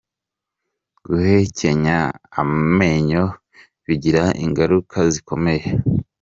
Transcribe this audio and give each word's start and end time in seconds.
Guhekenya 1.05 1.97
amenyo 2.41 3.23
bigira 3.85 4.23
ingaruka 4.45 4.97
zikomeye 5.13 5.67